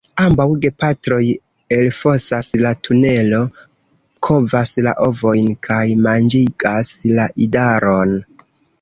[0.21, 1.19] Ambaŭ gepatroj
[1.77, 3.43] elfosas la tunelo,
[4.31, 5.81] kovas la ovojn kaj
[6.11, 8.23] manĝigas la idaron.